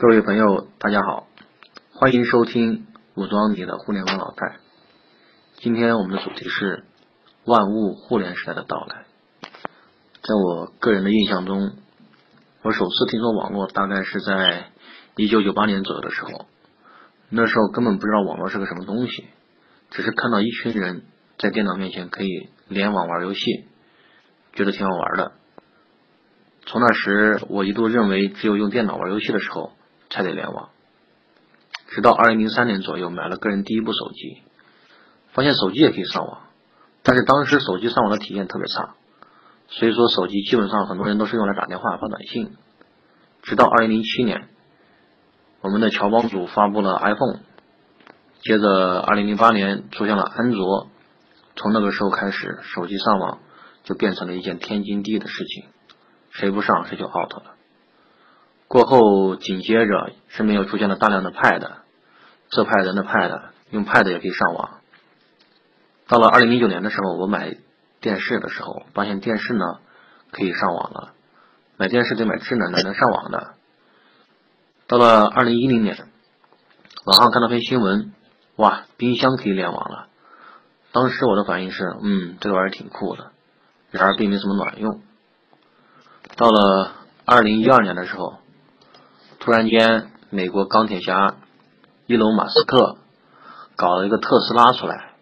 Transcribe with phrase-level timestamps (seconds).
[0.00, 1.26] 各位朋友，大家好，
[1.92, 2.86] 欢迎收听
[3.16, 4.56] 武装你的互联网老太。
[5.56, 6.84] 今天我们的主题是
[7.44, 9.04] 万物互联时代的到来。
[10.22, 11.72] 在我个人的印象中，
[12.62, 14.70] 我首次听说网络大概是在
[15.16, 16.46] 一九九八年左右的时候。
[17.28, 19.26] 那时候根本不知道网络是个什么东西，
[19.90, 21.02] 只是看到一群人
[21.38, 23.66] 在电脑面前可以联网玩游戏，
[24.54, 25.32] 觉得挺好玩的。
[26.64, 29.74] 从那时，我一度认为只有用电脑玩游戏的时候。
[30.10, 30.70] 才得联网，
[31.88, 34.42] 直到二零零三年左右买了个人第一部手机，
[35.32, 36.40] 发现手机也可以上网，
[37.02, 38.94] 但是当时手机上网的体验特别差，
[39.68, 42.56] 所以说手机基本上很多人都是用来打电话、发短信。
[43.42, 44.48] 直到二零零七年，
[45.62, 47.38] 我们的乔帮主发布了 iPhone，
[48.42, 50.88] 接着二零零八年出现了安卓，
[51.56, 53.38] 从那个时候开始，手机上网
[53.84, 55.64] 就变成了一件天经地义的事情，
[56.30, 57.54] 谁不上谁就 out 了。
[58.70, 61.58] 过后，紧接着身边又出现了大量的 Pad，
[62.50, 64.78] 这 Pad 那 Pad，用 Pad 也可以上网。
[66.06, 67.56] 到了二零零九年的时候，我买
[68.00, 69.64] 电视的时候，发现电视呢
[70.30, 71.14] 可以上网了。
[71.78, 73.54] 买电视得买智能的，能上网的。
[74.86, 76.06] 到了二零一零年，
[77.06, 78.14] 网上看到篇新闻，
[78.54, 80.06] 哇，冰箱可以联网了。
[80.92, 83.32] 当时我的反应是，嗯，这个玩意儿挺酷的。
[83.90, 85.02] 然而并没什么卵用。
[86.36, 86.92] 到了
[87.24, 88.38] 二零一二年的时候。
[89.40, 91.36] 突然间，美国钢铁侠
[92.06, 92.98] 伊隆马斯克
[93.74, 95.14] 搞了一个特斯拉出来。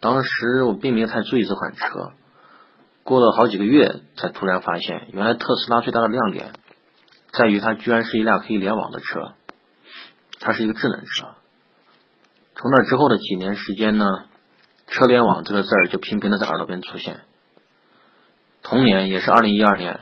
[0.00, 2.10] 当时我并没有太注意这款车，
[3.04, 6.52] 过了好几个月才突然发现，原来特斯拉最大的亮点
[7.30, 9.34] 在于它居然是一辆可以联网的车，
[10.40, 11.28] 它是一个智能车。
[12.56, 14.04] 从那之后的几年时间呢，
[14.88, 17.20] 车联网这个字儿就频频的在耳朵边出现。
[18.64, 20.00] 同年，也是二零一二年，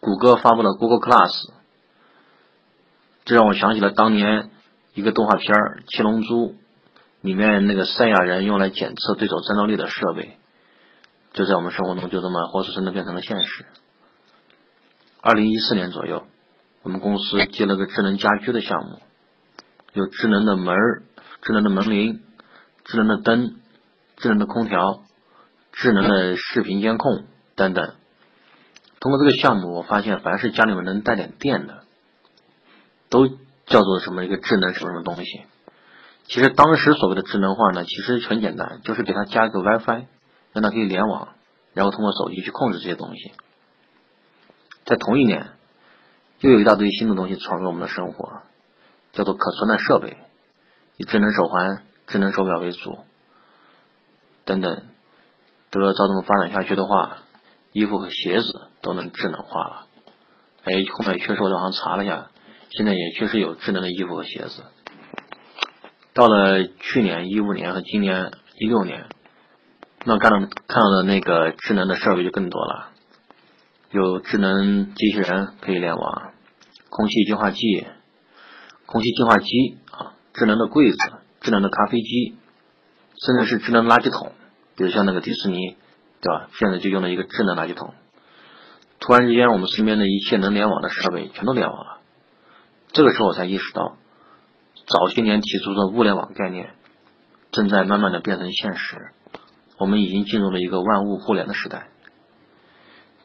[0.00, 1.52] 谷歌发布了 Google Class。
[3.24, 4.50] 这让我想起了当年
[4.92, 5.54] 一个动画片
[5.86, 6.50] 《七龙珠》
[7.22, 10.36] 里面那个赛亚人用来检测对手战斗力的设备，
[11.32, 13.64] 就在我们生活中就这么活生生的变成了现实。
[15.22, 16.26] 二零一四年左右，
[16.82, 19.00] 我们公司接了个智能家居的项目，
[19.94, 20.76] 有智能的门、
[21.40, 22.20] 智能的门铃、
[22.84, 23.56] 智能的灯、
[24.18, 25.02] 智能的空调、
[25.72, 27.24] 智能的视频监控
[27.56, 27.94] 等等。
[29.00, 31.83] 通过这个项目，我发现凡是家里面能带点电的。
[33.14, 33.28] 都
[33.66, 35.44] 叫做什么一个智能什么什么东西？
[36.24, 40.06] 其实当时所谓的智能化呢，其实很简单，就是给它加一个 WiFi，
[40.52, 41.28] 让它可以联网，
[41.74, 43.30] 然后通过手机去控制这些东西。
[44.84, 45.50] 在同一年，
[46.40, 48.42] 又有一大堆新的东西闯入我们的生活，
[49.12, 50.16] 叫做可穿戴设备，
[50.96, 52.98] 以智能手环、智能手表为主，
[54.44, 54.82] 等等。
[55.70, 57.18] 都要照这么发展下去的话，
[57.70, 59.86] 衣服和鞋子都能智能化了。
[60.64, 62.30] 哎，后面确实我网上查了一下。
[62.76, 64.64] 现在也确实有智能的衣服和鞋子。
[66.12, 69.06] 到了去年一五年和今年一六年，
[70.04, 72.90] 那看到看到的那个智能的设备就更多了，
[73.92, 76.32] 有智能机器人可以联网，
[76.88, 77.86] 空气净化器、
[78.86, 80.98] 空气净化机啊，智能的柜子、
[81.42, 82.34] 智能的咖啡机，
[83.24, 84.32] 甚至是智能垃圾桶，
[84.76, 85.76] 比如像那个迪士尼，
[86.20, 86.48] 对吧？
[86.58, 87.94] 现在就用了一个智能垃圾桶。
[88.98, 92.00] 突然之间，我们身边的一切能联网的设备全都联网了。
[92.94, 93.96] 这个时候我才意识到，
[94.86, 96.74] 早些年提出的物联网概念，
[97.50, 99.10] 正在慢慢的变成现实。
[99.78, 101.88] 我们已经进入了一个万物互联的时代。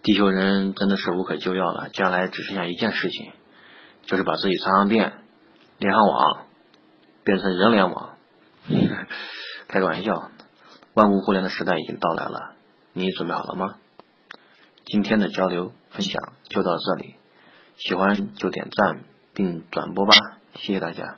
[0.01, 3.31] 地球人真的是无可救药了，将来只剩下一件事情，
[4.07, 5.13] 就是把自己插上电，
[5.77, 6.47] 连上网，
[7.23, 8.15] 变成人联网。
[9.69, 10.31] 开个玩笑，
[10.95, 12.55] 万物互联的时代已经到来了，
[12.93, 13.75] 你准备好了吗？
[14.85, 17.17] 今天的交流分享就到这里，
[17.77, 19.03] 喜欢就点赞。
[19.39, 20.13] 并转播吧，
[20.55, 21.15] 谢谢大家。